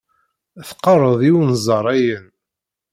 [0.67, 2.25] Teqqareḍ i Unẓar ayen.